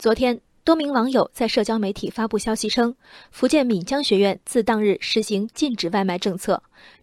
[0.00, 2.96] 昨天，多名网友在社交媒体发布消息称，
[3.30, 6.62] 福建闽江学院自当日实行禁止外卖政策，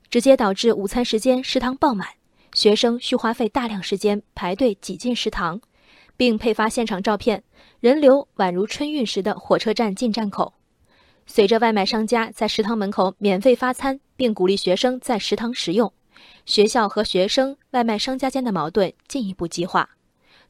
[0.09, 2.07] 直接导致午餐时间食堂爆满，
[2.55, 5.61] 学生需花费大量时间排队挤进食堂，
[6.17, 7.43] 并配发现场照片，
[7.79, 10.55] 人流宛如春运时的火车站进站口。
[11.27, 15.93] 随着外卖商家在食堂门口免费发餐，并鼓励学生在食堂食用，
[16.47, 19.87] 学校和学生、外卖商家间的矛盾进一步激化。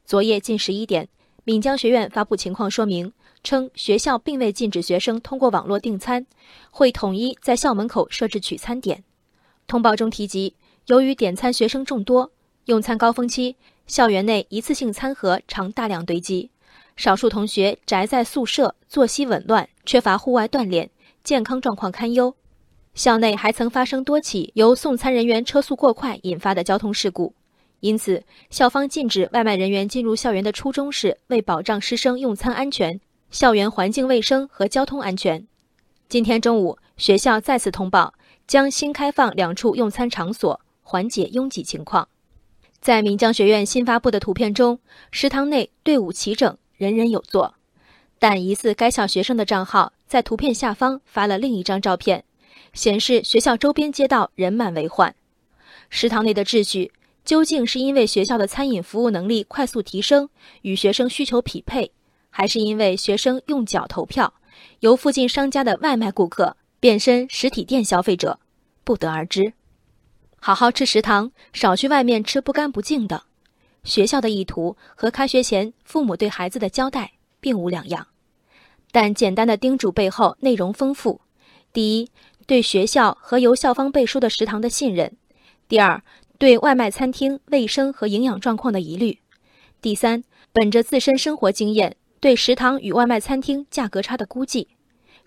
[0.06, 1.10] 昨夜近十一点。
[1.48, 3.10] 闽江学院发布情况说明
[3.42, 6.26] 称，学校并未禁止学生通过网络订餐，
[6.70, 9.02] 会统一在校门口设置取餐点。
[9.66, 10.52] 通报中提及，
[10.88, 12.30] 由于点餐学生众多，
[12.66, 13.56] 用餐高峰期，
[13.86, 16.50] 校园内一次性餐盒常大量堆积，
[16.96, 20.90] 少数同学宅在宿舍，作息紊乱，缺乏户外锻炼，
[21.24, 22.36] 健康状况堪忧。
[22.92, 27.32] 校内还曾发生多起由送餐人员车速过快引发的交通事故。
[27.80, 35.46] 因此，校方禁止外卖人员进入校园的初衷是为保障师生用餐安全、校园环境卫生和交通安全。
[36.08, 38.14] 今天中午，学校再次通报
[38.48, 42.08] 将新开放两处用餐场所，缓解拥挤情况。
[42.80, 44.80] 在闽江学院新发布的图片中，
[45.12, 47.54] 食堂内队伍齐整，人人有座。
[48.18, 52.24] 但疑似该校学生的账号在图片下方发了另一张照片，
[52.72, 55.14] 显示学校周边街道人满为患。
[55.90, 56.90] 食堂内的秩序。
[57.28, 60.30] 究竟是因为学校的餐饮服务能力快速提升，
[60.62, 61.92] 与学生需求匹配，
[62.30, 64.32] 还是因为学生用脚投票，
[64.80, 68.40] 由附近商家的外卖顾客变身实体店消费者，
[68.82, 69.52] 不得而知。
[70.40, 73.24] 好好吃食堂，少去外面吃不干不净的。
[73.84, 78.06] 学校的意图和开学前父母对孩子的交代并无两样，
[78.90, 81.20] 但简单的叮嘱背后内容丰富：
[81.74, 82.10] 第一，
[82.46, 85.10] 对学校和由校方背书的食堂的信任；
[85.68, 86.02] 第二。
[86.38, 89.18] 对外卖餐厅卫生和营养状况的疑虑。
[89.82, 90.22] 第三，
[90.52, 94.68] 本着自身生活经验，对食堂与外卖餐厅价格差的估计。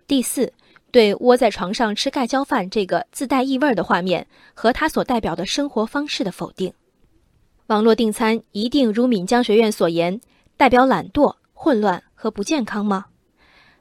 [0.08, 0.54] 第四，
[0.90, 6.74] 对窝在床上吃盖浇饭这个自带异味的画面和它所代表的生活方式的否定。
[7.68, 10.22] 网络订餐一定如闽江学院所言，
[10.56, 13.08] 代表懒惰、混乱和不健康吗？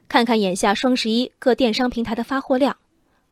[0.09, 2.75] 看看眼下双十一各电商平台的发货量，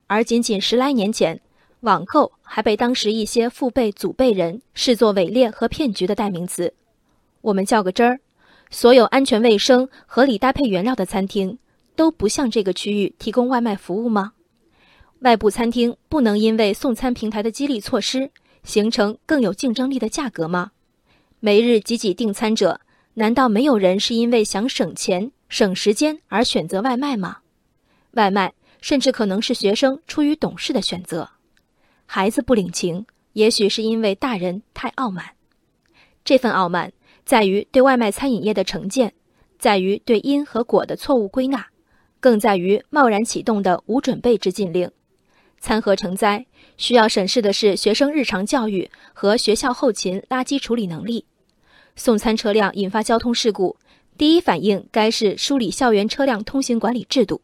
[0.08, 1.42] 而仅仅十来年前。
[1.82, 6.74] 网购还被当时一些父辈、祖辈人视作伪劣和骗局的代名词。
[7.42, 8.20] 我们较个真儿，
[8.70, 11.58] 所有安全卫生、合理搭配原料的餐厅
[11.96, 14.34] 都不向这个区域提供外卖服务吗？
[15.20, 18.32] 外部餐厅不能因为送餐平台的激励措施，
[18.64, 20.72] 形成更有竞争力的价格吗？
[21.40, 22.82] 每日挤挤订餐者，
[23.14, 27.38] 难道没有人是因为想省钱、省时间而选择外卖吗？
[28.12, 31.30] 外卖甚至可能是学生出于懂事的选择。
[32.12, 35.36] 孩子不领情，也许是因为大人太傲慢。
[36.25, 36.92] 这份傲慢
[37.24, 39.14] 在于对外卖餐饮业的成见，
[39.59, 41.68] 在于对因和果的错误归纳，
[42.19, 44.90] 更在于贸然启动的无准备之禁令。
[45.59, 51.25] 餐盒成灾，需要审视的是学生日常教育和学校后勤垃圾处理能力。
[51.96, 53.78] 送餐车辆引发交通事故，
[54.18, 57.44] 第一反应该是梳理校园车辆通行管理制度，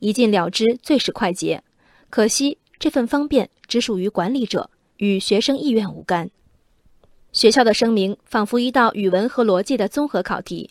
[0.00, 1.62] 一禁了之最是快捷。
[2.10, 2.58] 可惜。
[2.84, 4.68] 这份方便只属于管理者，
[4.98, 6.28] 与学生意愿无干。
[7.32, 10.68] 学校的声明仿佛一道语文和逻辑的综合考题。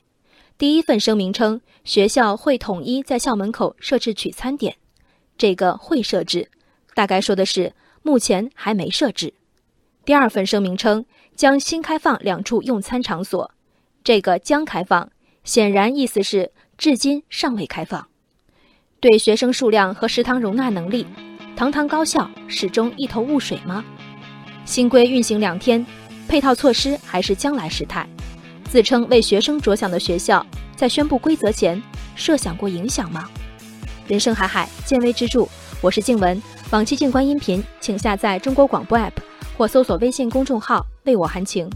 [0.56, 4.76] 第一份声明称，学校会统一在校门口设置取餐点，
[5.40, 6.52] 这个会设置，
[6.94, 9.34] 大概说的是目前还没设置。
[10.06, 11.04] 第二份声明称，
[11.36, 13.50] 将新开放两处用餐场所，
[14.04, 15.10] 这个将开放，
[15.44, 18.08] 显然意思是至今尚未开放。
[19.00, 21.08] 对学生数量和食堂容纳能力。
[21.56, 23.86] 堂堂高校始终一头雾水吗？
[24.66, 25.86] 新规运行两天，
[26.28, 28.08] 配套措施还是将来时态。
[28.70, 30.44] 自称为学生着想的学校，
[30.76, 31.82] 在宣布规则前，
[32.16, 33.30] 设想过影响吗？
[34.08, 35.48] 人生海海，见微知著。
[35.80, 39.12] 我是静文，往期静观音频，请下载中国广播 app
[39.56, 41.70] 或搜索微信公众号“为我含情”。